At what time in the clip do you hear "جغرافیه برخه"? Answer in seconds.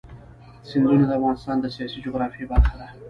2.05-2.75